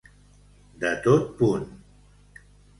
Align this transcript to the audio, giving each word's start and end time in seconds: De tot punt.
De 0.85 0.93
tot 1.05 1.29
punt. 1.43 1.71